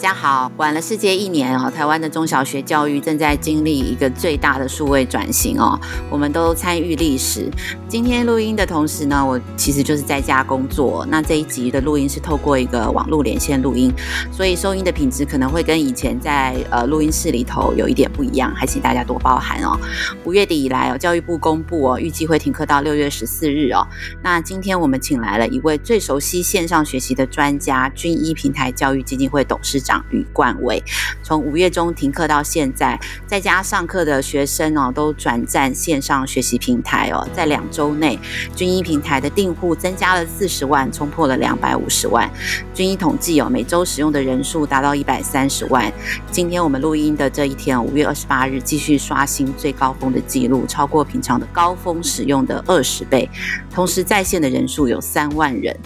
[0.00, 5.78] 大家好，晚了世界一年哦，台湾的中小学教育正在经历一个最大的数位转型哦，
[6.08, 7.50] 我们都参与历史。
[7.86, 11.06] 今天录音的同时呢，我其实就是在家工作。
[11.10, 13.92] 那这一集的录音是透过一个网络连线录音，
[14.32, 19.78] 所以收音的品质可能会跟以前在呃录音室里头有一点不一样，还请大家多包涵哦。
[20.24, 23.86] 五月底以来哦，教育部公布哦，预计会停课到六月十四日哦。
[24.22, 29.89] 那今天我们请来了一位最熟悉线上学习的专家，军医平台教育基金会董事长。
[30.10, 30.82] 吕冠纬，
[31.22, 37.26] 从五月中停课到现在，在家上课的学生哦，都转战线上学习平台哦。
[37.34, 38.18] 在两周内，
[38.54, 42.30] 军医平台的订户增加了四十万，冲破了两百五十万。
[42.74, 45.90] 军医统计哦，每周使用的人数达到一百三十万。
[46.30, 53.28] 今天我们录音的这一天，五月二十八日，继续刷新最高峰的记录，超过平常的高峰使用的二十倍。
[53.70, 55.76] 同时在线的人数有三万人。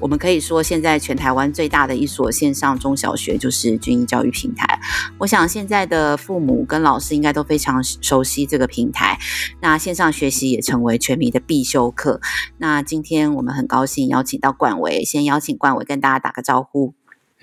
[0.00, 4.78] 我们可以说，现在全台湾最大的一所线上中小学就是军医教育平台。
[5.18, 9.18] 我想现在的父母跟老师应该都非常熟悉这个平台。
[9.62, 12.20] 那线上学习也成为全民的必修课。
[12.58, 16.94] 那今天我们很高兴邀请到冠伟，先邀请冠伟跟大家打个招呼。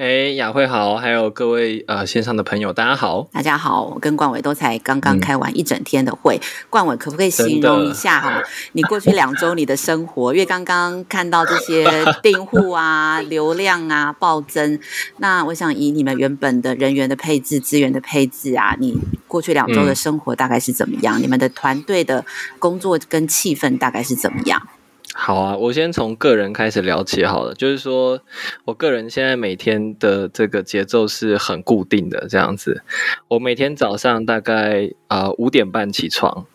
[0.02, 3.84] 哎，雅慧好，还有各位呃线上的朋友，大家好，大家好。
[3.84, 8.42] 我跟冠伟都才刚刚开完一整天的会，嗯、冠伟可不可以形容一下哈，
[8.72, 10.34] 你过去两周你的生活？
[10.34, 11.88] 因为刚刚看到这些
[12.24, 14.80] 订户啊、流量啊暴增，
[15.18, 21.20] 那我想以你们原本的人员的配置、资源的配置啊，你过去两周的生活大概是怎么样？
[21.20, 22.26] 嗯、你们的团队的
[22.58, 24.68] 工作跟气氛大概是怎么样？
[25.14, 27.54] 好啊，我先从个人开始聊起好了。
[27.54, 28.22] 就是说
[28.66, 32.82] 我个人现在每天的这个节奏是很固定的，这样子。
[33.28, 36.46] 我每天早上大概呃五点半起床。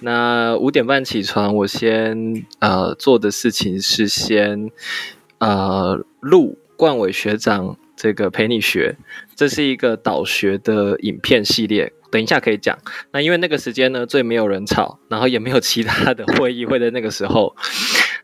[0.00, 4.70] 那五点半起床，我先呃做的事情是先
[5.38, 8.96] 呃录冠伟学长这个陪你学，
[9.34, 11.92] 这是一个导学的影片系列。
[12.10, 12.78] 等一下可以讲。
[13.12, 17.56] 那因为那个时间呢，最没有人吵，然后也没有其他的会议会在那个时候。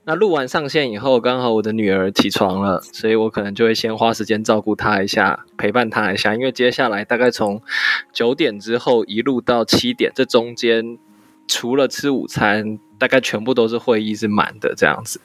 [0.09, 6.35] 那录完上线以后，刚好我的女儿起床了，所以我可能就会先花时间照顾她一下，陪伴她一下。
[6.35, 7.61] 因为接下来大概从
[8.11, 10.97] 九点之后一路到七点，这中间
[11.47, 15.21] 除了吃午餐，大概全部都是会议是满的这样子。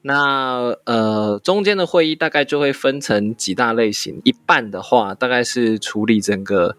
[0.00, 6.78] 那呃，中间的会议大概就会分成几大类型，一半的话大概是处理整个。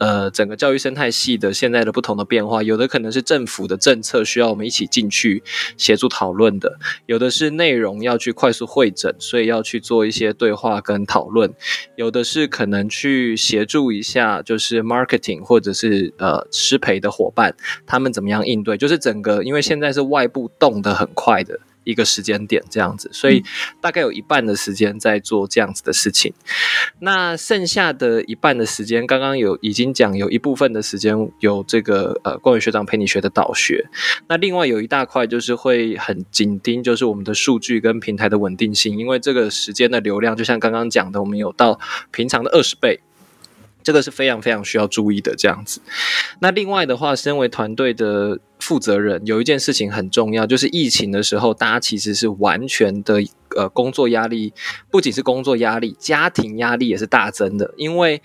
[0.00, 5.42] 呃，整个教育生态系的现在的不同的变化，有的可能是政府的政策需要我们一起进去
[5.76, 11.52] 协助讨论的，有的是内容要去快速会诊，所以要去做一些对话跟讨论，
[11.96, 17.54] 有的是可能去协助一下，就是 marketing 或者是呃师培的伙伴，
[17.86, 21.60] 他们怎么样应对，就是整个因为现在是外部动得很快的。
[21.90, 23.42] 一个时间点这样子，所以
[23.80, 26.32] 大概有一半的时间在做这样子的事情。
[27.00, 33.86] 那剩下的一半的时间，刚刚有已经讲，有一部分的时间有这个呃光宇学长陪你学的导学。
[34.28, 41.80] 那另外有一大块就是会很紧盯，就是我们的数据跟平台的稳定性，因为这个时间的流量，就像刚刚讲的，我们有到
[42.10, 43.00] 平常的二十倍。
[43.82, 45.80] 这个是非常非常需要注意的，这样子。
[46.40, 53.22] 那另外的话，身为团队的负责人，有一件事情很重要，就是疫情的时候，大家其实是完全的
[53.56, 54.52] 呃工作压力，
[54.90, 58.22] 不仅是工作压力，家庭压力也是大增的，因为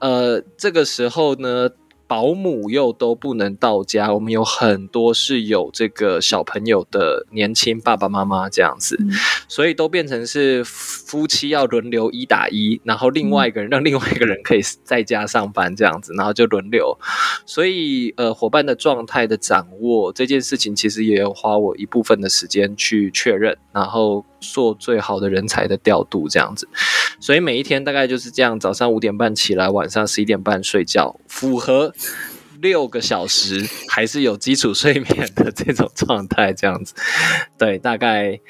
[0.00, 1.70] 呃这个时候呢。
[2.06, 9.10] 保姆又都不能到家，我们有很多是有这个小朋友的年轻爸爸妈妈这样子，嗯、
[9.48, 16.96] 所以都变成是夫妻要轮流一打一，然后另外一个人让另外一个人可以在家上班这样子，然后就轮流。
[17.44, 26.68] 所以呃，伙伴的状态的掌握这件事情，其实也有花我一部分的时间去确认，然后做最好的人才的调度这样子。
[27.18, 31.92] 所以每一天大概就是这样，早上五点半起来，晚上十一点半睡觉，符合
[32.60, 36.94] 六个小时，还是有基础睡眠的这种状态，这样子。
[37.58, 38.40] 对，大概。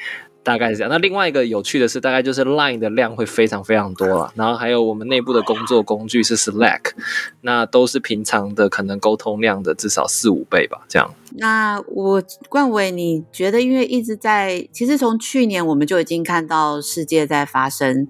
[0.46, 0.88] 大概是这样。
[0.88, 6.93] 那另外一个有趣的是，大概就是 Line 的量会非常非常多了，然后还有我们内部的工作工具是 Slack，
[7.40, 11.12] 那都是平常的可能沟通量的至少四五倍吧，这样。
[11.34, 18.08] 那我冠伟，你觉得因为一直在，其实从去年我们就已经看到世界在发生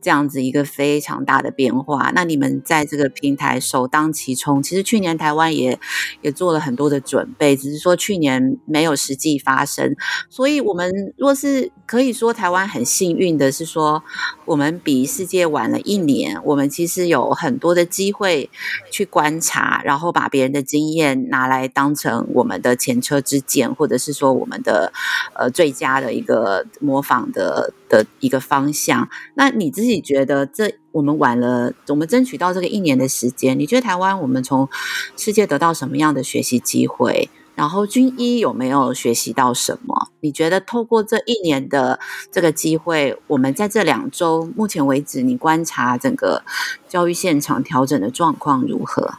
[0.00, 5.78] 这样子一个非常大的变化，那你们在这个平台首当其冲，其实去年台湾也
[6.22, 9.96] 也做了很多的准备，只是说去年没有实际发生，
[10.28, 11.72] 所以我们若是。
[11.88, 14.04] 可以说台湾很幸运的是说，
[14.44, 18.50] 我们比世界晚了一年，我们其实有很多的机会
[18.90, 24.92] 去观察，然后把别人的经验拿来当成我们的前车之鉴，或者是说我们的
[25.34, 29.08] 呃最佳的一个模仿的的一个方向。
[29.34, 34.68] 那你自己觉得这我们晚了，我们争取到这个一年的时间，你觉得台湾我们从
[35.16, 37.30] 世界得到什么样的学习机会？
[37.54, 40.12] 然后军医有没有学习到什么？
[40.20, 41.98] 你觉得透过这一年的
[42.30, 46.44] 这个机会，我们在这两周目前为止，你观察整个
[46.88, 49.14] 教育现场调整的状况如何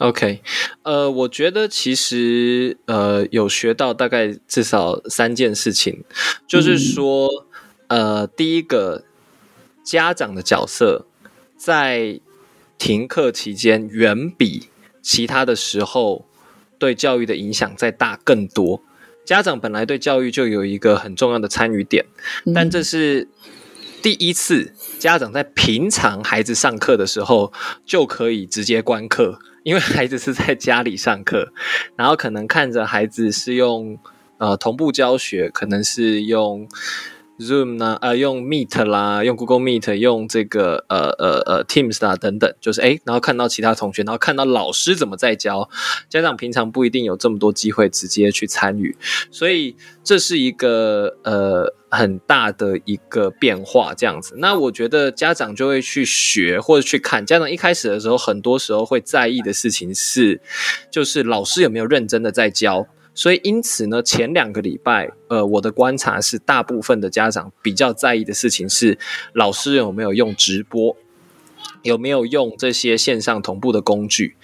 [0.00, 0.42] ？OK，
[0.82, 6.02] 呃，我觉得其实呃有学到大概至少三件事情，
[6.46, 7.46] 就是说，
[7.86, 9.04] 嗯、呃，第一个
[9.84, 11.06] 家长的角色
[11.56, 12.20] 在
[12.76, 14.68] 停课期间远比
[15.00, 16.26] 其他的时候。
[16.80, 18.82] 对教育的影响再大更多，
[19.26, 22.06] 家长本来对教育就有一个很重要的参与点，
[22.54, 23.28] 但这是
[24.00, 27.52] 第一次家长在平常孩子上课的时候
[27.84, 31.52] 就可以直接观课，因为孩子是在家里上课，
[31.96, 33.98] 然后可能看着孩子是用
[34.38, 36.68] 呃同步教学，可能是用。
[37.40, 37.96] Zoom 呢？
[38.02, 45.68] 呃，用 Meet 啦，用 Google Meet，用这个呃呃呃 Teams 啦等等，就是诶，然后看到其他同学，然后看到老师怎么在教，
[46.08, 48.94] 家长平常不一定有这么多机会直接去参与，
[49.30, 54.34] 所以这是一个呃很大的一个变化，这样子。
[54.36, 60.40] 那我觉得家长就会去学或者去看，家长一开始的时候，很多时候会在意的事情是，
[60.90, 62.86] 就是老师有没有认真的在教。
[63.12, 68.98] 所以，因此呢，前两个礼拜，呃，我的观察是，大部分的家长比较在意的事情是，
[69.34, 70.96] 老师有没有用直播，
[71.82, 74.36] 有没有用这些线上同步的工具。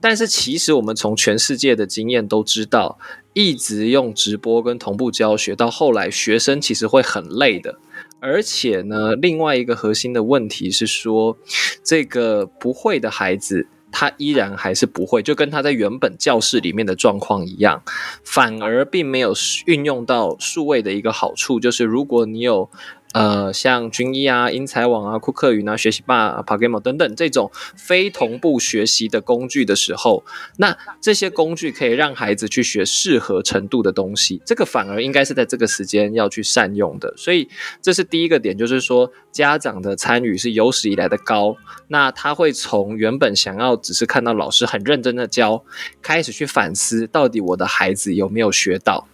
[0.00, 2.98] 但是，其实我们从全世界的经验都知道，
[3.34, 7.78] 一直用直播跟同步教学，到后来学生其实会很累的。
[8.20, 11.36] 而且呢，另外一个核心的问题是说，
[11.82, 13.66] 这个不会的孩子。
[13.92, 17.82] 他依然还是不会，就跟他在原本教室里面的状况一样，
[18.24, 19.32] 反而并没有
[19.66, 22.68] 运用到数位的一个好处，就是如果你有。
[23.12, 30.24] 呃，像均一啊、英才网啊、酷克云啊、学习霸、啊、Pagamo 等等这种非同步学习的工具的时候，
[30.56, 37.12] 那这些工具可以让孩子去学适合程度的东西，这个反而应该是在这个时间要去善用的。
[37.16, 37.48] 所以
[37.80, 41.56] 这是第一个点，就是说家长的参与是有史以来的高。
[41.88, 45.62] 那他会从原本想要只是看到老师很认真的教，
[46.00, 49.06] 开始去反思到底我的孩子有没有学到。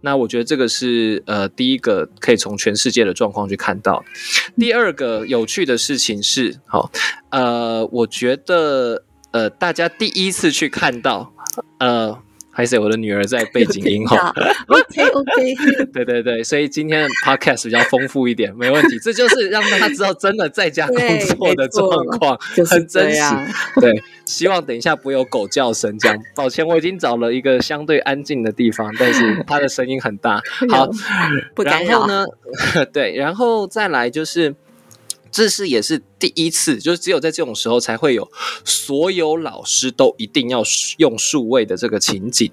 [0.00, 4.04] 那我觉得这个是呃第一个可以从全世界的状况去看到。
[4.56, 6.90] 第二个有趣的事情是，好，
[7.30, 11.32] 呃，我觉得呃大家第一次去看到
[11.78, 12.22] 呃。
[12.58, 14.34] 还是我的女儿在背景音哈
[14.66, 18.98] ，OK OK，对对对，所以今天的 Podcast 比较丰富一点，没问题。
[19.00, 21.88] 这就是让大家知道真的在家工作的状
[22.18, 22.36] 况，
[22.68, 23.20] 很真实。
[23.80, 26.18] 对，希望等一下不会有狗叫声这样。
[26.34, 30.42] 抱歉，我已经找了一个相对安静的地方，但是它的声音很大。
[30.68, 30.90] 好，
[31.64, 32.26] 然后呢，
[32.92, 34.56] 对，然后再来就是。
[35.30, 38.30] 这是也是第一次，就是只有在这种时候才会有
[38.64, 40.62] 所有老师都一定要
[40.96, 42.50] 用数位的这个情景。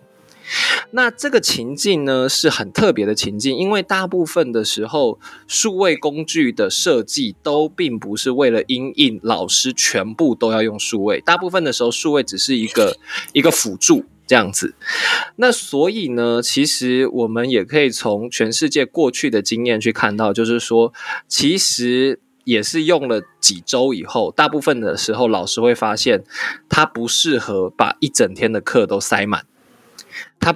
[0.92, 12.96] 那这个情境呢，是很特别的情境，因为大部分的时候数位工具的设计都并不是为了因应老师全部都要用数位，大部分的时候数位只是一个
[13.34, 14.76] 一个辅助这样子。
[15.38, 20.94] 那所以呢，其实我们也可以从全世界过去的经验去看到，就是说
[21.28, 22.20] 其实。
[22.46, 26.24] 也是用了几周以后，大部分的时候，老师会发现
[26.70, 29.46] 他不适合把一整天的课都塞满，
[30.40, 30.56] 他。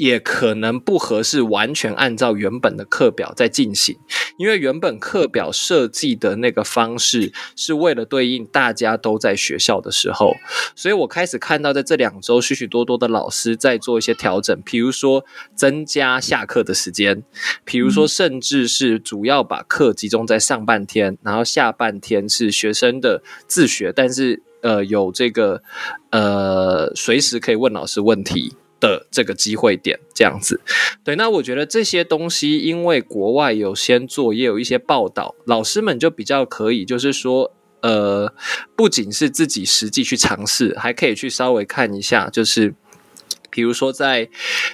[0.00, 3.98] 也可能不合适完全按照原本的课表在进行，
[4.38, 10.32] 因为原本课表设计的那个方式是为了对应大家都在学校的时候，
[10.74, 15.22] 所以我开始看到在这两周许许多多的老师在做一些调整，比如说
[15.54, 17.22] 增加下课的时间，
[17.66, 25.62] 比如说甚至是主要把课集中在上半天，然后下半天是学生的自学，但是呃有这个
[26.10, 28.54] 呃随时可以问老师问题。
[28.80, 30.60] 的这个机会点这样子，
[31.04, 38.32] 对，那我觉得这些东西，因为国外有先做，也有一些报道，老师们就比较可以，就是说，呃，
[38.74, 42.74] 不仅是自己实际去尝试，还可以去稍微看一下，就是
[43.50, 44.30] 比如说在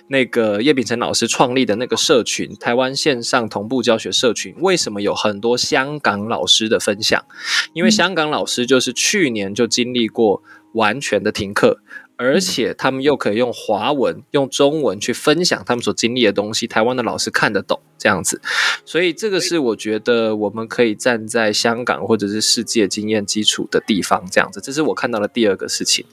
[0.09, 7.25] 那个叶秉成老师创立的那个社群，台湾线上同步教学社群，为什么有很多香港老师的分享？
[7.73, 10.43] 因为香港老师就是去年就经历过
[10.75, 11.81] 完全的停课。
[12.17, 18.41] 而且他们又可以用华文、用中文去分享他们所经历的东西，台湾的老师看得懂这样子，
[18.85, 26.05] 所以这个是我觉得我们可以站在香港或者是世界经验基础的地方这样子，这是我看到的第二个事情。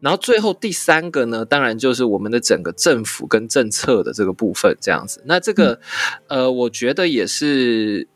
[0.00, 5.22] 然后最后第三个呢，当然就是我们的整个政府跟政策的这个部分这样子。
[5.26, 5.80] 那这个，
[6.26, 8.08] 呃，我觉得也是。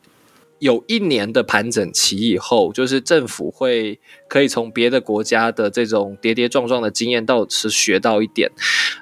[0.63, 8.49] 有一年的盘整期以后，就是政府会可以从别的国家的这种跌跌撞撞的经验，到是学到一点。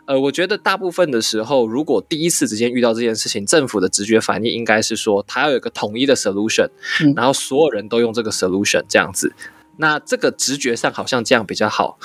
[0.07, 6.71] 呃，我觉得大部分的时候，如果第一次直接遇到这件事情，政府的直觉反应应该是说，它要有一个统一的 solution，
[7.15, 9.31] 然后所有人都用这个 solution 这样子。
[9.81, 11.99] 那这个直觉上好像这样比较好，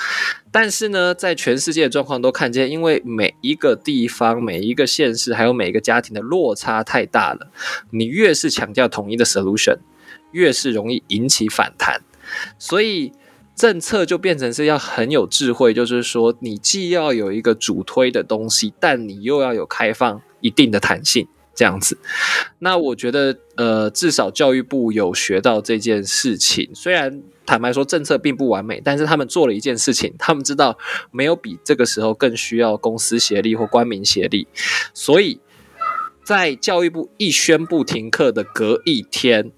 [0.50, 7.52] 但是呢，在全世界的状况都看见，因为每一个地方、每一个县市，还有每一个家庭的落差太大了，
[7.90, 9.76] 你越是强调统一的 solution，
[10.32, 12.00] 越是容易引起反弹，
[12.58, 13.12] 所以
[13.54, 21.28] 政策就变成是要很有智慧，就是说你既要有一个主推的东西，但你又要有开放一定的弹性。
[21.56, 21.96] 这样子，
[22.60, 26.70] 那我觉得，呃，至少教育部有学到这件事情。
[26.74, 30.76] 虽然坦白说，政策并不完美，但是他们做了一件事情，他们知道
[31.10, 34.46] 没有比这个时候更需要公司协力或官民协力。
[34.92, 35.40] 所以
[36.22, 39.50] 在教育部一宣布停课的隔一天。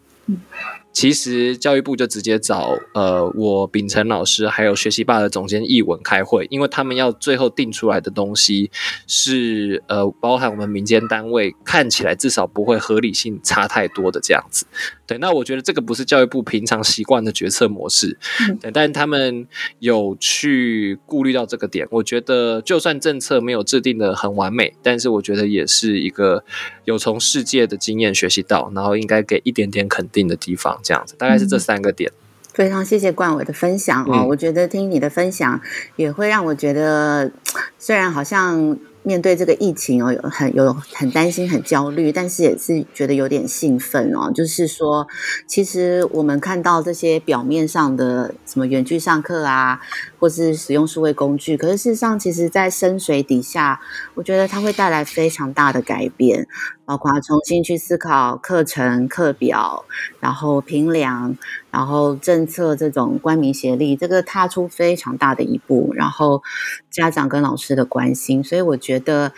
[0.92, 8.70] 其实教育部就直接找呃我秉承老师还有学习霸的总监易文开会，因为他们要最后定出来的东西
[9.06, 14.66] 是呃包含我们民间单位看起来至少不会合理性差太多的这样子。
[15.08, 18.18] 对，那我觉得这个不是教育部平常习惯的决策模式，
[18.60, 19.46] 对，但他们
[19.78, 21.88] 有去顾虑到这个点。
[21.90, 26.44] 我觉得就算政策没有制定的很完美，但是我觉得也是一个
[26.84, 30.78] 有从世界的经验学习到，然后应该给一点点肯定的地方。
[30.82, 32.12] 这样子，大概是这三个点。
[32.52, 35.58] 非常谢谢冠伟的分享哦，嗯、我觉得听你的分享
[35.96, 37.32] 也会让我觉得，
[37.80, 38.78] 虽然好像。
[39.08, 44.30] 面对这个疫情哦，有很有很担心、很焦虑，但是也是觉得有点兴奋哦。
[44.34, 45.08] 就是说，
[45.46, 49.80] 其实我们看到这些表面上的什么远距上课啊，
[50.18, 53.80] 或是使用数位工具，可是事实上，其实在深水底下，
[54.14, 56.46] 我觉得它会带来非常大的改变，
[56.84, 59.84] 包括重新去思考课程、课表，
[60.20, 61.36] 然后评量。
[61.70, 65.92] 然后政策这种官民协力，这个踏出非常大的一步。
[65.94, 66.42] 然后
[66.90, 69.32] 家长跟老师的关心，所以我觉得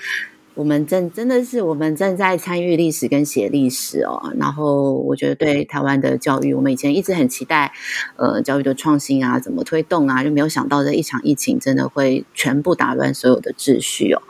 [0.55, 4.33] 我们正真的是我们正在参与历史跟写历史哦。
[4.39, 7.73] 然后我觉得对台湾的教育，我们以前一直很期待，
[8.17, 14.23] 呃，教育的创新啊，怎么推动啊，就没有想到这一场疫情真的会全部打乱所有的秩序哦。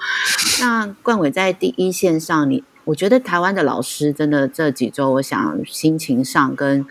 [0.61, 2.65] 那冠伟在第一线上，你。
[2.85, 6.85] 我觉得台湾的老师真的这几周，我想心情上跟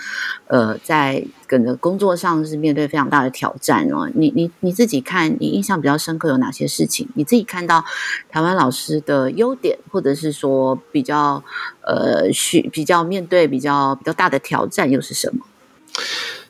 [0.47, 4.09] 呃，在整个工作上是面对非常大的挑战哦。
[4.13, 7.07] 你你你自己看，你印象比较深刻有哪些事情？
[7.15, 7.83] 你自己看到
[8.29, 11.43] 台湾老师的优点，或者是说比较
[11.81, 15.45] 呃需比较面对比较比较大的挑战又是什么？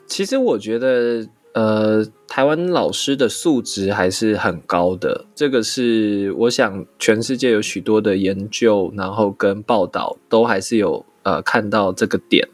[0.06, 1.28] 其实我觉得。
[1.54, 12.48] 呃，台湾老师的素质还是很高的，这个是我想全世界有许多的研究，然后跟报道都还是有呃看到这个点。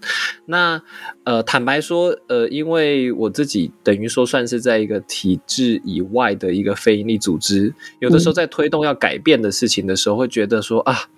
[0.45, 0.81] 那
[1.23, 11.09] 呃，坦白说，呃，因为我自己等于说算是在一个体制以外的一个非营利组织，有的时候在推动要改变的事情的时候，会觉得说啊，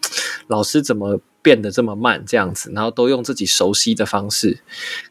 [0.48, 4.60] 老师怎么变得这么慢这样子，然后都用自己熟悉的方式。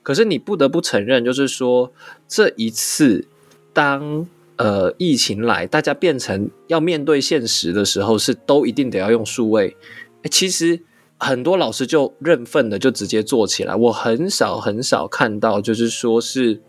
[0.03, 1.93] 可是你不得不承认，就是说
[2.27, 3.27] 这一次
[3.75, 4.27] 当
[4.57, 9.77] 呃疫情来，大家变成要面对现实的时候，是都一定得要用数位。
[10.23, 10.81] 欸，其实
[11.19, 13.75] 很多老师就认份的就直接做起来。
[13.75, 16.63] 我很少很少看到，就是说是。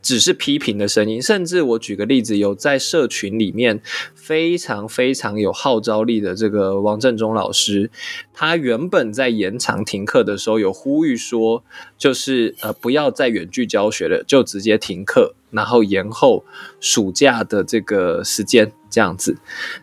[0.00, 3.80] 只是批评的声音，甚至我举个例子，有在社群里面
[4.14, 7.90] 非常非常有号召力的这个王振中老师，
[8.32, 11.64] 他原本在延长停课的时候有呼吁说，
[11.98, 16.44] 就是呃不要再远距教学了，就直接停课，然后延后
[16.78, 19.38] 暑假的这个时间这样子。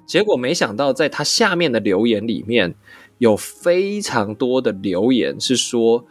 [0.08, 2.76] 结果没想到在他下面的留言里面
[3.18, 6.06] 有非常多的留言是说。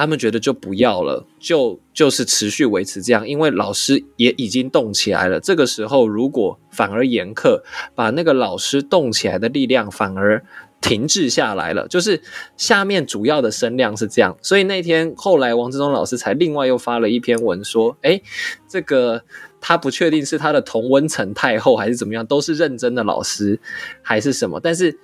[0.00, 5.40] 他们觉得就不要了，就就是持续维持这样，因为老师也已经动起来了。
[5.40, 7.64] 这个时候如果反而严课，
[7.96, 10.44] 把那个老师动起来的力量反而
[10.80, 11.88] 停滞下来了。
[11.88, 12.22] 就是
[12.56, 18.22] 下面主要的声量是这样，所以那天后来王志忠老师才另外又发了一篇文说：“诶，
[18.68, 19.24] 这个
[19.60, 23.58] 他不确定是他的同温层太厚还是怎么样，都是认真的老师
[24.00, 24.96] 还是什么，但是。”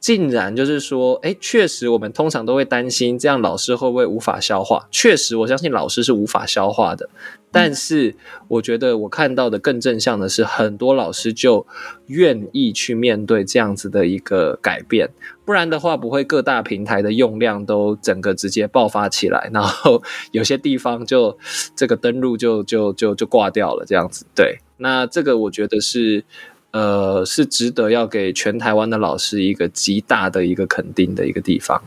[0.00, 4.88] 竟然就是说，哎，确实我们通常都会担心，这样老师会不会无法消化？
[4.90, 7.10] 确实，我相信老师是无法消化的。
[7.52, 8.14] 但是，
[8.48, 11.66] 我觉得我看到的更正向的是，很多老师就
[12.06, 15.10] 愿意去面对这样子的一个改变。
[15.44, 20.02] 不然的话，不会各大平台的用量都整个直接爆发起来，然后
[20.32, 21.36] 有些地方就
[21.76, 24.24] 这个登录就就就就挂掉了，这样子。
[24.34, 26.24] 对，那这个我觉得是。
[26.72, 31.82] 呃，是值得要给全台湾的老师一个极大的一个肯定的一个地方。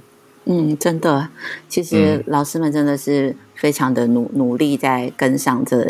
[0.46, 1.30] 嗯，真的，
[1.70, 5.88] 其实老师们真的是非常的努努力在跟上这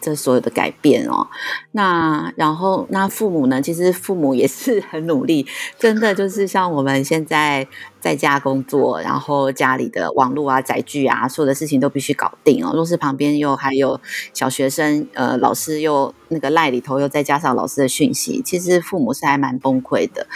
[0.00, 1.26] 这所有的改变哦。
[1.72, 3.60] 那然后那父母呢？
[3.60, 5.46] 其实父母也是很努力，
[5.78, 7.68] 真的就是像我们现在。
[8.00, 12.72] 在家工作，然后家里的网络啊、载具啊，所有的事情都必须搞定哦。
[12.74, 14.00] 若是旁边又还有
[14.32, 20.26] 小学生，呃，老师又那个赖里头又再加上老师的讯息，其实父母是还蛮崩溃的。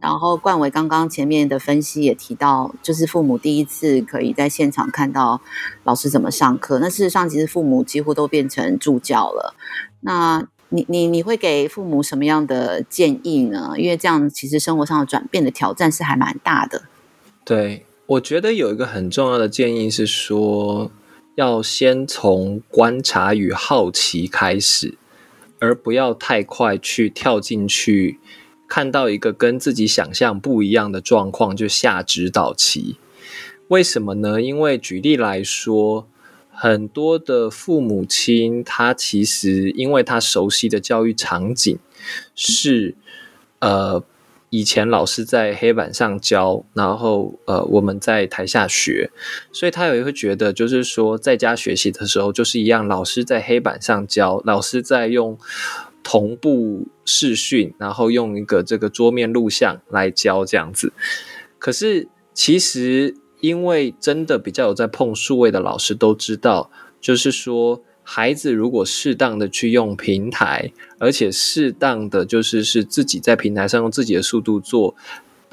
[0.00, 5.40] 然后冠伟刚刚前面的分析也提到，就是父母第一次可以在现场看到
[5.82, 6.78] 老师怎么上课。
[6.78, 9.54] 那事实上，其实父母几乎都变成助教了。
[10.00, 13.72] 那你你你会给父母什么样的建议呢？
[13.76, 16.82] 因为这样其实生活上的转变的挑战是还蛮大的。
[17.48, 20.92] 对，我觉得有一个很重要的建议是说，
[21.34, 24.98] 要先从观察与好奇开始，
[25.58, 28.18] 而不要太快去跳进去，
[28.68, 32.96] 看到一个跟自己想象不一样的状况就下指导棋。
[33.68, 34.42] 为什么呢？
[34.42, 36.06] 因为举例来说，
[36.50, 41.78] 很多的父母亲他其实因为他熟悉的教育场景
[42.34, 42.94] 是
[43.60, 44.04] 呃。
[44.50, 49.10] 以前老师在黑板上教，然后呃我们在台下学，
[49.52, 55.38] 所以他也会觉得，就是说在家学习的时候就是一样，老师在黑板上教，老师在用
[56.02, 60.92] 同步视讯，然后用一个这个桌面录像来教这样子。
[61.58, 67.82] 可是其实因为真的比较有在碰数位的老师都知道，就是说。
[68.10, 74.96] 孩子如果适当的去用平台，而且适当的就是是自己在平台上用自己的速度做，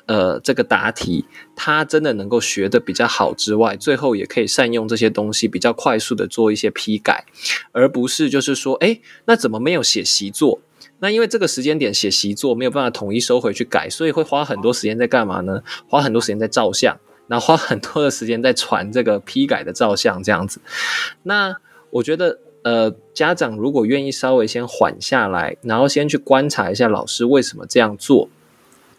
[0.06, 7.26] 呃，这个答题，他真的能够学得比较好之外，最后也可以善用这些东西，比较快速的做一些批改，
[7.74, 10.62] 而不是就是说，哎，那怎么没有写习作？
[11.00, 15.62] 那因为这个时间点写习作没有办法统一收回去改，所以会花很多时间在干嘛呢？
[15.90, 20.62] 花很多时间在照相，然后花很多的时间在传这个批改的照相，这样子。
[21.24, 21.58] 那
[21.96, 22.40] 我觉得。
[22.66, 28.28] 呃，家长如果愿意稍微先缓下来，然后先去观察一下老师为什么这样做，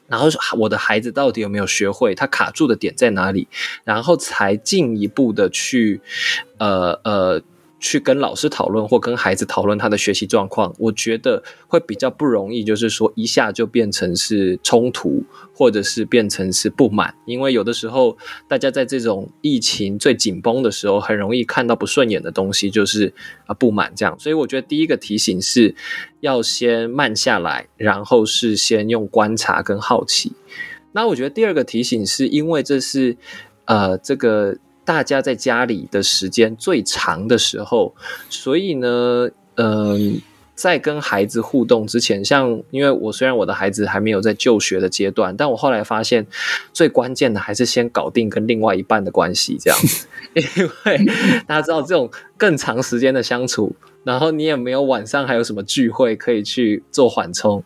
[0.06, 3.48] 然后我的孩子到底有没有学会，他卡住的点在哪里，
[3.82, 6.00] 然后才进一步的去，
[6.58, 7.42] 呃呃。
[7.78, 15.22] 去跟老师讨论或跟孩子讨论他的学习状况，我觉得会比较不容易，就是说一下就变成是冲突，
[15.54, 18.16] 或者是变成是不满，因为有的时候
[18.48, 23.12] 大家在这种疫情最紧绷的时候，很容易看到不顺眼的东西，就是
[23.44, 24.18] 啊不满这样。
[24.18, 25.74] 所以我觉得第一个提醒是
[26.20, 30.32] 要先慢下来，然后是先用观察跟好奇。
[30.92, 33.18] 那我觉得第二个提醒是因为这是
[33.66, 34.56] 呃这个。
[34.86, 37.94] 大家在家里的时间最长的时候，
[38.30, 40.22] 所以呢，嗯，
[40.54, 46.26] 在跟孩子互动之前，像因为我虽然我的孩子还没有在就学的阶段，但我后来发现
[46.72, 51.04] 最关键的还是先搞定跟另外一半的关系，这样子， 因为
[51.46, 57.64] 大家知道这种更长时间的相处，然后你也没有晚上还有什么聚会可以去做缓冲。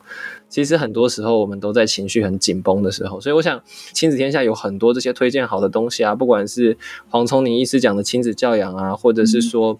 [0.50, 6.76] 其实很多时候我们都在情绪很紧绷的时候，所以我想亲子天下有很多这些推荐好的东西啊，不管是
[7.08, 9.78] 黄瑽宁医师讲的亲子教养啊，或者是说，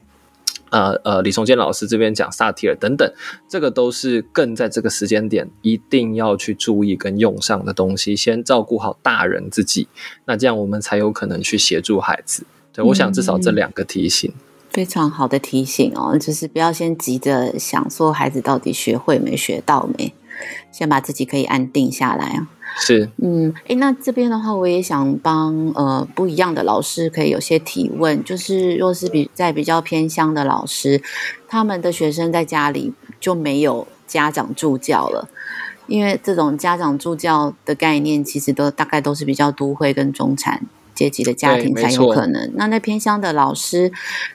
[0.70, 3.12] 呃呃李崇建老师这边讲萨提尔等等，
[3.48, 8.14] 这个都是更在这个时间点一定要去注意跟用上的东西。
[8.14, 9.88] 先照顾好大人自己，
[10.26, 12.44] 那这样我们才有可能去协助孩子。
[12.72, 20.14] 对，我想至少这两个提醒，嗯，非常好的提醒哦，就是不要先急着想说孩子到底学会没学到没。
[20.70, 22.48] 先把自己可以安定下来啊，
[22.79, 31.03] 是，嗯，诶，那这边的话，我也想帮呃不一样的老师可以有些提问，就是若是比在比较偏乡的老师，
[31.48, 35.29] 他们的学生在家里就没有家长助教了，
[35.87, 40.62] 因为这种家长助教的概念，其实都大概都是比较都会跟中产。
[41.00, 42.52] 阶级的家庭才有可能。
[42.56, 43.90] 那那偏乡的老师，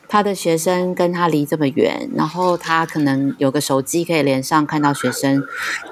[0.07, 5.43] 他的学生跟他离这么远，然后他可能有个手机可以连上，看到学生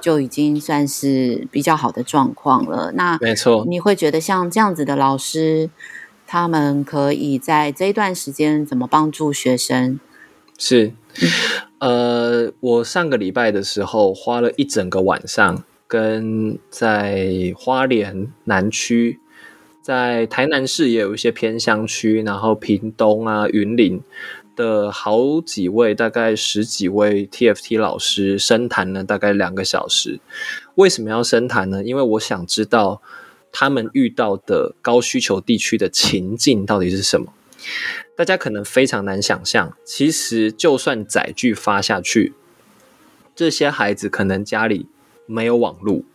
[0.02, 2.92] 就已经算是比较好的状况了。
[2.96, 5.70] 那没错，你会觉得像这样子的老师，
[6.26, 10.00] 他们可以在这一段时间怎么帮助学生？
[10.58, 10.94] 是，
[11.78, 15.64] 呃，我上个礼拜的时候花了一整个晚上。
[15.86, 19.20] 跟在花莲南区，
[19.84, 24.02] 在台南市也有一些偏乡区，然后屏东啊、云林
[24.56, 30.22] 的好几位，大概十几位 TFT 老师深谈了大概两个小时。
[30.76, 31.84] 为什么要深谈呢？
[31.84, 33.02] 因为我想知道
[33.52, 37.34] 他们遇到的高需求地区的情境到底是什么。
[38.16, 42.34] 大家可能非常难想象，其实就算载具发下去，
[43.36, 44.88] 这些孩子可能家里
[45.26, 46.06] 没有网路。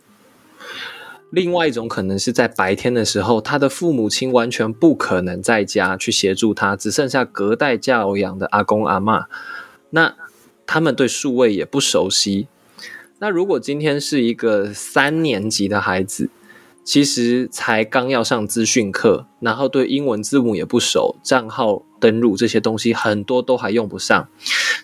[1.31, 9.25] 另外一种可能是在白天的时候，他的父母亲完全不可能在家去协助他，只剩下隔代教养的阿公阿嬷。
[9.91, 10.15] 那
[10.65, 12.47] 他们对数位也不熟悉。
[13.19, 16.29] 那如果今天是一个三年级的孩子，
[16.83, 24.27] 其实才刚要上资讯课，然后对英文字母也不熟，账号登录这些东西很多都还用不上。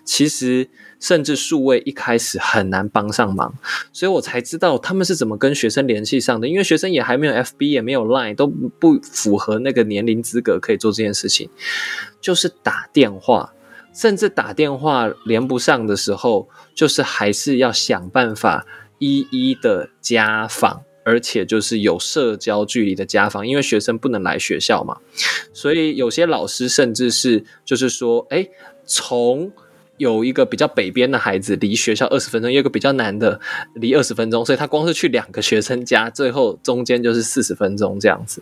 [0.04, 0.70] 其实
[1.06, 3.54] 甚至数位一开始很难帮上忙，
[3.94, 6.48] 所以我才知道他们是怎么跟学生联系上的。
[6.48, 11.48] 因为学生也还没有 FB，也没有 Line，都不符合那个年龄资格可以做这件事情，
[12.20, 13.54] 就是打电话，
[13.94, 18.66] 甚至打电话连不上的时候，就是还是要想办法
[18.98, 20.82] 一一的家访。
[21.08, 24.98] 而且就是有社交距离的家访，因为学生不能来学校嘛，
[25.54, 28.50] 所以有些老师甚至是就是说，哎，
[28.88, 29.52] 从
[29.98, 33.40] 有一个比较北边的孩子离学校二十分钟，有一个比较南的
[33.74, 38.42] 离二十分钟，所以他光是去两个学生家，最后中间就是四十分钟这样子。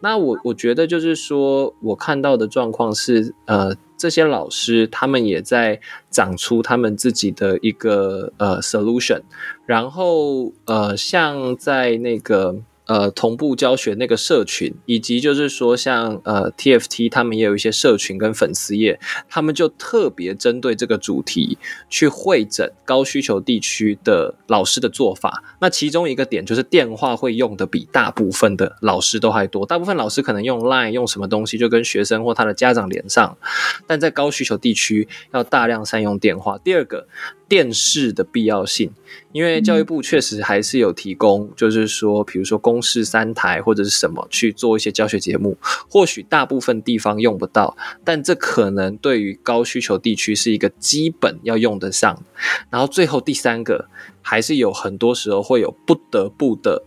[0.00, 3.76] 那我我觉得就是说我看到的状况是，呃。
[3.98, 9.22] 这些老师他们也在长出他们自己的一个呃 solution，
[9.66, 12.54] 然后呃像在那个。
[12.88, 18.98] 呃，同步教学那个社群，以及就是说像呃 TFT 他们也有一些社群跟粉丝页，
[19.28, 21.58] 他们就特别针对这个主题
[21.90, 25.44] 去会诊高需求地区的老师的做法。
[25.60, 33.36] 那其中一个点就是电话会用的比大部分的老师都还多，大部分老师可能用 Line 用什么东西就跟学生或他的家长连上，
[33.86, 36.56] 但在高需求地区要大量善用电话。
[36.56, 37.06] 第二个。
[37.48, 38.92] 电视的必要性，
[39.32, 45.56] 因为教育部确实还是有提供，就是说，比如说公视三台或者是什么去做一些教学节目，
[45.88, 52.22] 或许大部分地方用不到，但这可能对于高需求地区是一个基本要用得上。
[52.68, 53.88] 然后最后第三个，
[54.20, 56.84] 还是有很多时候会有不得不的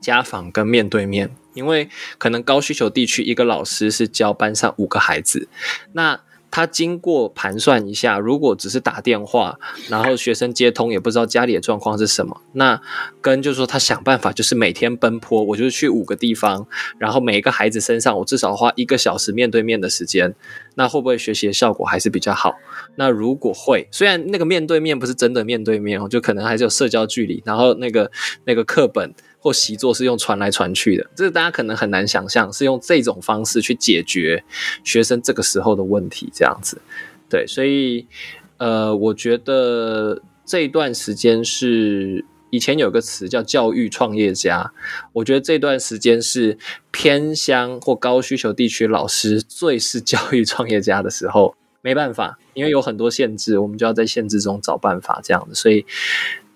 [0.00, 5.48] 家访跟面对面，因为可能高需求地区一个老师是教班上五个孩子，
[5.92, 6.20] 那。
[6.56, 9.58] 他经过盘算一下，如果只是打电话，
[9.90, 12.80] 然后学生接通也不知道家里的状况是什么，那
[13.20, 16.66] 跟就是说他想办法，就是每天奔波，我就是去五个地方，
[16.96, 20.34] 然后每一个孩子身上我至少花一个小时面对面的时间，
[20.76, 22.54] 那会不会学习的效果还是比较好？
[22.94, 28.10] 那如果会，虽然那个面对面不是真的面对面哦，就可能还是有社交距离，然后那个
[28.46, 29.12] 那个课本。
[29.46, 34.42] 或习作是用传来传去的，这大家可能很难想象，是用这种方式去解决
[34.82, 36.82] 学生这个时候的问题，这样子。
[37.30, 38.08] 对，所以
[38.56, 44.72] 呃，我觉得这段时间是以前有个词叫教育创业家，
[45.12, 46.58] 我觉得这段时间是
[46.90, 51.54] 偏乡或高需求地区老师最是教育创业家的时候。
[51.82, 55.86] 没办法，因为有很多限制，我们就要在限制中找办法，这样子，所以。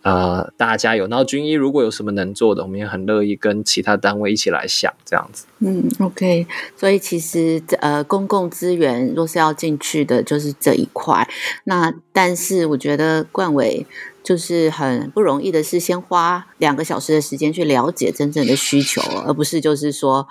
[0.03, 1.07] 呃，大家有！
[1.07, 5.47] 然后军医如果有什么能做的，我们也很乐意跟其他单位一起来想这样子。
[5.59, 6.47] 嗯，OK。
[6.77, 11.29] 所以其实呃，公共资源若是要进去的，就是这一块。
[11.65, 13.87] 那但是我觉得冠伟。
[14.31, 20.29] 就是很不容易的，是先花两个小时的时间去了解真正的需求，而不是就是说，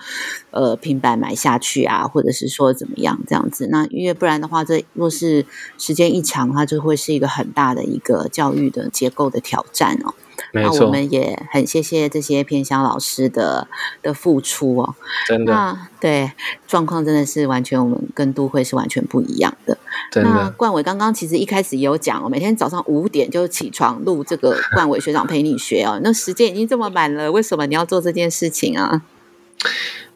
[0.52, 3.68] 呃，平板买下去啊，或者是说怎么样这样子。
[3.70, 5.44] 那因为不然的话，这若是
[5.76, 10.14] 时间一长，它就会是一个很大的一个教育的结构的挑战哦。
[10.52, 13.68] 那我们也很谢谢这些偏乡老师的
[14.02, 14.94] 的付出哦。
[15.26, 15.52] 真的。
[15.52, 16.32] 那对，
[16.66, 19.76] 状况真的是完全我们跟都会是完全不一样的。
[20.10, 20.30] 真的。
[20.30, 26.00] 那冠伟刚刚其实一开始也有讲，我每天早上五点就起床录这个 冠伟学长陪你学哦。
[26.02, 29.02] 那时间已经这么满了，为什么你要做这件事情啊？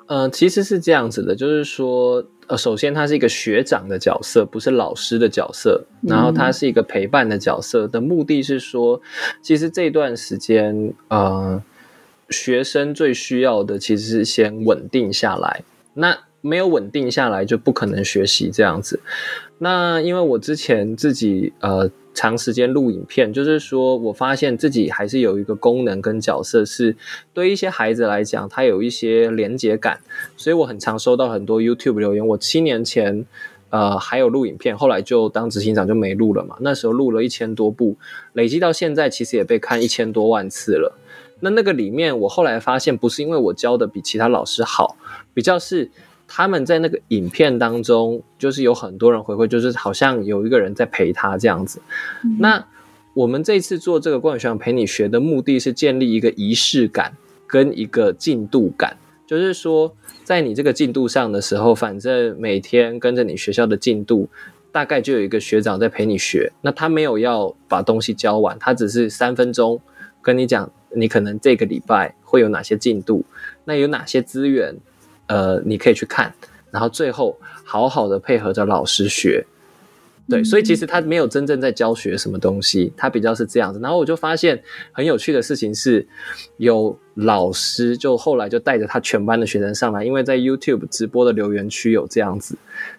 [0.07, 9.01] 呃，其实是这样子的，就是说，呃，首先他是一个学长的角色，不是老师的角色，然后他是一个陪伴的角色，的目的是说，
[9.43, 11.63] 其实这段时间，呃，
[12.31, 15.63] 学生最需要的其实是先稳定下来，
[15.95, 19.01] 那没有稳定下来就不可能学习这样子。
[19.59, 21.91] 那因为我之前自己，呃。
[22.17, 26.95] 长时间录影片，就是说我发现自己还是有一个功能跟角色，是
[27.33, 29.99] 对一些孩子来讲，他有一些连结感，
[30.37, 32.25] 所以我很常收到很多 YouTube 留言。
[32.25, 33.27] 我七年前，
[33.71, 36.55] 呃，还有录影片，后来就当执行长就没录了嘛。
[36.61, 37.97] 那时候录了一千多部，
[38.35, 40.97] 累积到现在，其实也被看一千多万次了。
[41.41, 44.97] 那那个里面，我后来发现不是因为我教的比其他老师好，
[45.35, 45.91] 比较是
[46.27, 51.81] 他们在那个影片当中，就是有很多人回馈，就是好像有一个人在陪他这样子。
[52.25, 52.67] 嗯、那
[53.15, 64.29] 我们这次做这个冠宇学长陪你学的目的是建立一个仪式感跟一个进度感，就是说在你这个进度上的时候，反正每天跟着你学校的进度。
[64.75, 69.81] 大概就有一个学长在陪你学，那他没有要把东西教完，他只是三分钟
[70.21, 73.25] 跟你讲，你可能这个礼拜会有哪些进度，
[73.67, 74.75] 那有哪些资源，
[75.27, 76.33] 呃，你可以去看，
[76.71, 79.45] 然后最后好好的配合着老师学。
[80.27, 83.79] 对，所以其实他没有真正在教学什么东西，他比较是这样子。
[83.83, 86.09] 然后我就发现很有趣的事情是，
[86.57, 92.57] 有老师就后来就带着他全班的学生上来，因为在 YouTube 直播的留言区有这样子，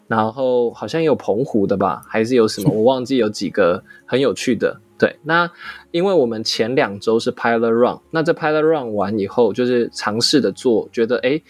[0.07, 4.79] 然后好像有澎湖的吧，还是有什么 我忘记有几个很有趣的。
[4.99, 5.49] 对，那
[5.89, 11.41] 因为我们前两周是 Pilot Run，那这 Pilot Run 完以后就是尝试的做，觉得诶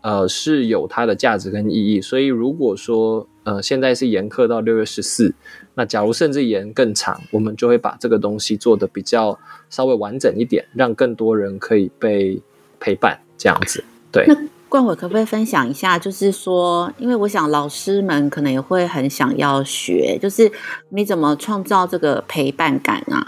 [0.00, 3.26] 呃是有它的价值跟意义，所以如果说。
[3.42, 5.34] 呃，现在是延课到六月十四。
[5.74, 9.36] 那假如甚至延更长，我们就会把这个东西做得比较
[9.70, 12.38] 稍微完整一点，让更多人可以被
[12.78, 13.82] 陪伴这样子。
[14.12, 14.36] 对，那
[14.68, 15.98] 冠伟可不可以分享一下？
[15.98, 20.52] 就是说，因为我想老师们可能也会很想要学，就是
[20.90, 23.24] 你怎么创造这个陪伴感啊？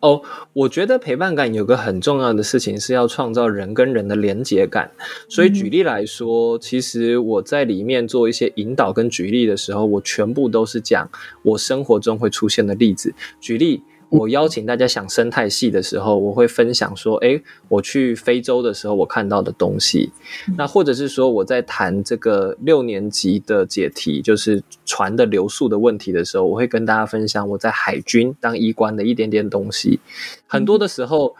[0.00, 4.90] 哦，我觉得陪伴感有个很重要的事情是要创造人跟人的连结感。
[5.28, 11.08] 所以举例来说，嗯、其实我在里面做一些引导跟举例的时候，我全部都是讲
[11.42, 13.82] 我生活中会出现的例子，举例。
[14.10, 20.10] 我邀请大家想生态系的时候，我会分享说，诶，我去非洲的时候我看到的东西，
[20.58, 30.00] 那或者是说我在谈这个六年级的解题，就是船的流速的问题的时候，我会跟大家分享我在海军当医官的一点点东西。
[30.48, 31.36] 很多的时候，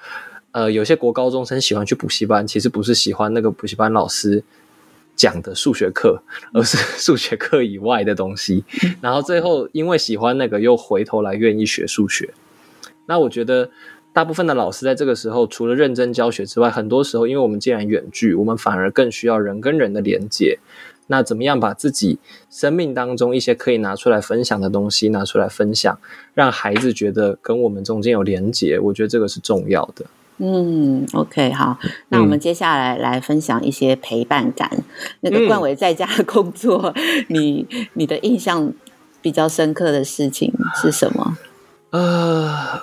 [0.52, 4.44] 呃，有些国高中生喜欢去补习班，其实不是喜欢那个补习班老师
[5.16, 8.62] 讲的数学课，而是数学课以外的东西。
[9.00, 12.32] 然后最后因为喜欢那个，又回头来愿意学数学。
[13.10, 13.68] 那我觉得，
[14.12, 20.60] 大部分的老师在这个时候，除了认真教学之外，很多时候，因为我们既然远距，我们反而更需要人跟人的连接。
[21.08, 25.98] 那怎么样把自己生命当中一些可以拿出来分享的东西拿出来分享，
[26.34, 28.78] 让孩子觉得跟我们中间有连接？
[28.78, 30.06] 我觉得这个是重要的。
[30.38, 31.76] 嗯，OK，好，
[32.10, 34.70] 那我们接下来来分享一些陪伴感。
[34.72, 34.84] 嗯、
[35.22, 38.72] 那个冠伟在家的工作，嗯、你你的印象
[39.20, 41.36] 比较深刻的事情是什么？
[41.90, 41.98] 啊、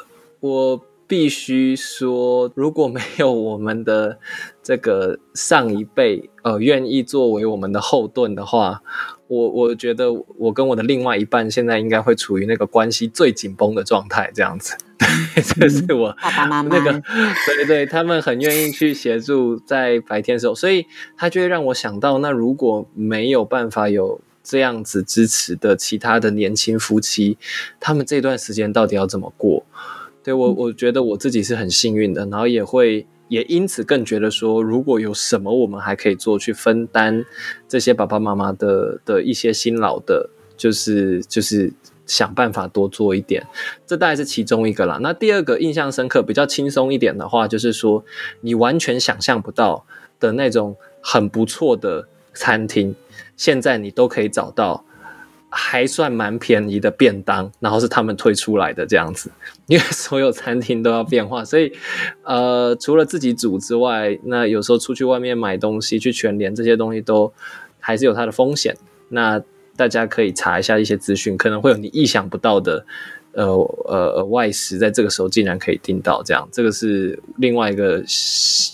[0.01, 0.06] 呃。
[0.39, 4.19] 我必须说，如果没有我们的
[4.61, 8.81] 这个上一辈呃愿意作为我们的后盾的话，
[9.27, 14.75] 我我觉得我跟我的另外一半现在应该会处于那个关系最紧绷的状态，这样子。
[14.99, 17.01] 对， 这是我爸爸妈妈那个，
[17.45, 27.37] 对对，他们很愿意去协助在白天的时候，所以他就会让我想到，那如果没有办法有这样子支持的其他的年轻夫妻，
[27.79, 29.65] 他们这段时间到底要怎么过？
[30.27, 37.23] 对，我我觉得我自己是很幸运的，然后也会也因此更觉得说，如果有什么我们还可以做去分担
[37.65, 41.71] 这些爸爸妈妈的的一些辛劳的，就是就是
[42.05, 43.47] 想办法多做一点，
[43.85, 44.99] 这大概是其中一个啦。
[45.01, 48.03] 那第二个印象深刻、比较轻松一点的话，就是说
[48.41, 49.85] 你完全想象不到
[50.19, 52.93] 的那种很不错的餐厅，
[53.37, 54.83] 现在你都可以找到。
[55.49, 59.31] 还算蛮便宜的便当，然后是他们推出来的这样子，
[59.67, 61.71] 因为所有餐厅都要变化，所以
[62.23, 67.31] 呃，除了自己煮之外，那有时候出去外面买东西，去全联这些东西都
[67.79, 68.75] 还是有它的风险。
[69.09, 69.41] 那
[69.77, 72.85] 大家可以查一下一些资讯，可能会有你意想不到的
[73.31, 73.45] 呃
[73.85, 78.03] 呃外食，在这个时候竟然可以订到，这样这个是另外一个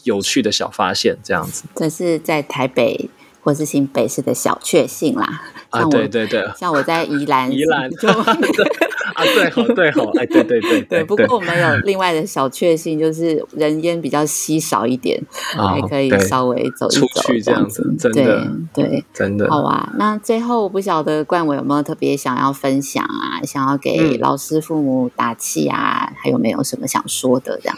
[0.05, 1.65] 有趣的小发现，这样子。
[1.75, 3.09] 这是在台北。
[3.43, 8.07] 或是新北市的小确幸啦，啊，对对对，像我在宜兰，宜兰就
[9.13, 15.21] 啊，对好对好，哎，对对对对，不过我们有另外的小确幸，就是人烟比较稀少一点，
[15.55, 19.91] 还可以稍微走一走这样子，真的对，真的好啊。
[19.97, 27.77] 那最后我不晓得冠伟有没有特别想要分享啊，想要给老师父母打气啊，还有没有什么想说的这样？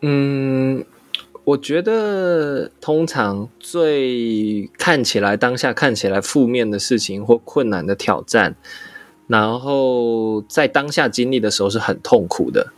[0.00, 0.84] 嗯。
[1.44, 8.56] 我觉得，通常最看起来当下看起来负面的事情或困难的挑战，
[9.26, 12.72] 然后在当下经历的时候是很痛苦的。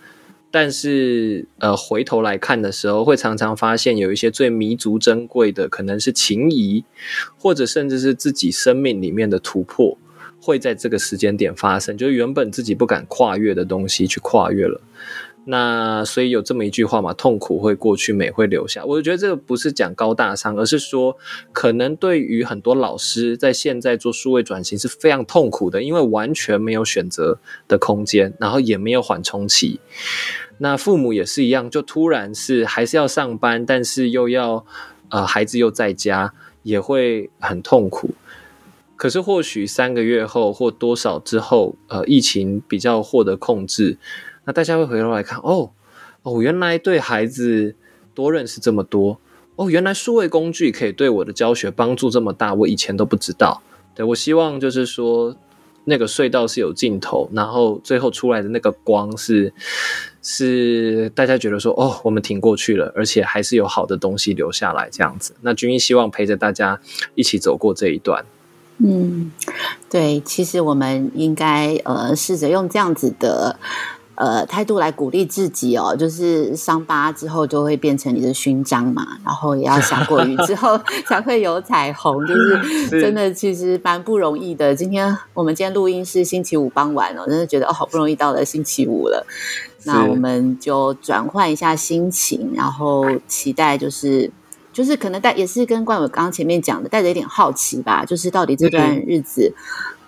[0.51, 6.85] 但是，呃，回头来看的时候，会常常发现有一些最弥足珍贵的，可能是情谊，
[7.39, 9.99] 或者甚至是自己生命里面的突破，
[10.41, 14.81] 会在这个时间点发生，就是原本自己不敢跨越的东西去跨越了。
[15.49, 18.85] 那所以有这么一句话嘛，痛苦会过去，美会留下。
[18.85, 21.17] 我觉得这个不是讲高大上，而是说，
[21.53, 29.79] 可能对于很多老师在现在做数位转型是非常痛苦的，因为完全没有选择的空间，然后也没有缓冲期。
[30.59, 34.67] 那父母也是一样，就突然是还是要上班，但是又要
[35.11, 38.11] 呃孩子又在家，也会很痛苦。
[38.97, 43.99] 可是或许三个月后或多少之后，呃，疫情比较获得控制。
[44.47, 45.71] 那大家会回头来看，哦，
[46.23, 47.75] 哦，原来对孩子
[48.15, 49.19] 多认识这么多，
[49.57, 53.61] 哦，原来数位工具可以对我的教学帮助这么大，我以前都不知道。
[53.95, 55.37] 对，我希望就是说，
[55.85, 59.53] 那个隧道是有尽头，然后最后出来的那个光是
[60.23, 65.35] 是大家觉得说，哦，我们挺过去了，而且还是有好的东西留下来这样子。
[65.41, 66.81] 那均一希望陪着大家
[67.17, 68.25] 一起走过这一段。
[68.79, 69.33] 嗯，
[69.89, 73.59] 对，其实我们应该呃试着用这样子的。
[74.17, 84.75] 呃，态度来鼓励自己哦，就是伤疤之后就会变成你的勋章嘛，然后也要下过雨之后 才会有彩虹，就是 真的其实蛮不容易的。
[84.75, 89.27] 今天我们今天录音是星期五傍晚哦，真的觉得哦，好不容易到了星期五了，
[89.85, 94.31] 那我们就转换一下心情，然后期待就是
[94.73, 99.53] 就是可能带也是跟冠伟刚刚前面讲的，带着一点好奇吧，就是到底这段日子。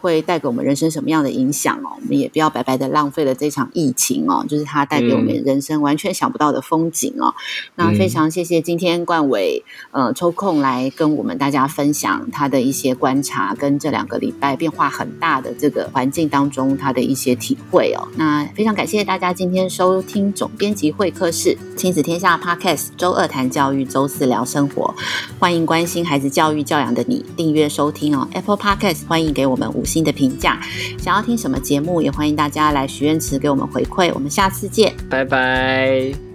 [0.00, 1.96] 会带给我们人生什么样的影响哦？
[2.00, 7.34] 我们也不要白白的浪费了这场疫情哦，就是它带给我们人生完全想不到的风景哦。
[7.76, 18.08] 那非常谢谢今天冠伟呃抽空来跟我们大家分享他的一些观察，跟这两个礼拜变化很大的这个环境当中他的一些体会哦。
[18.16, 24.94] 那非常感谢大家今天收听总编辑会客室亲子天下 Podcast，周二谈教育，周四聊生活。
[25.38, 30.60] 欢迎关心孩子教育教养的你订阅收听哦，Apple Podcast 欢迎给我们五新的评价，
[30.98, 34.12] 想要听什么节目，也欢迎大家来许愿池给我们回馈。
[34.14, 36.27] 我们下次见，拜拜。